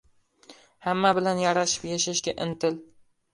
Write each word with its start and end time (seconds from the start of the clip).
—Hamma 0.85 1.11
bilan 1.17 1.41
yarashib 1.43 1.85
yashashga 1.91 2.35
intil. 2.47 2.81